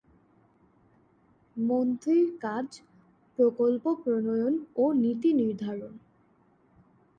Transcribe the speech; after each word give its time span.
মন্ত্রীর 1.57 2.27
কাজ 2.41 2.67
প্রকল্প 3.39 3.83
প্রণয়ন 4.03 4.53
ও 4.75 4.85
নীতি 4.93 5.29
নির্ধারণ। 5.33 5.93